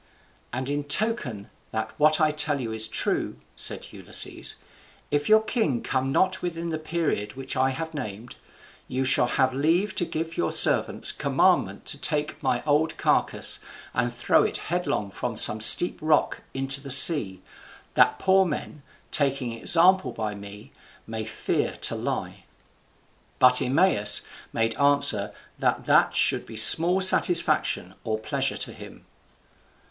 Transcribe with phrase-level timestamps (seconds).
[0.51, 4.55] "And in token that what I tell you is true," said Ulysses,
[5.11, 8.35] "if your king come not within the period which I have named,
[8.87, 13.59] you shall have leave to give your servants commandment to take my old carcass,
[13.93, 17.43] and throw it headlong from some steep rock into the sea,
[17.93, 18.81] that poor men,
[19.11, 20.71] taking example by me,
[21.05, 22.45] may fear to lie."
[23.37, 29.05] But Eumaeus made answer that that should be small satisfaction or pleasure to him.